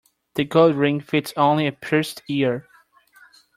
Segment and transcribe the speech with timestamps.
[0.33, 2.67] The gold ring fits only a pierced ear.